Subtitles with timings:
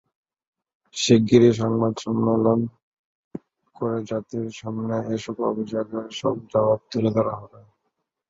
[0.95, 2.59] শিগগিরই সংবাদ সমেঞ্চলন
[3.75, 6.05] করে জাতির সামনে এসব অভিযোগের
[6.51, 7.59] জবাব তুলে ধরা হবে।